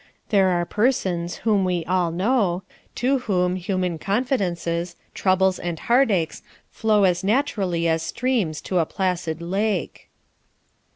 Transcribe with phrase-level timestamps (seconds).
[0.29, 2.63] There are persons, whom we all know,
[2.95, 8.87] to whom human confidences, troubles and heart aches flow as naturally as streams to a
[8.87, 10.09] placid lake.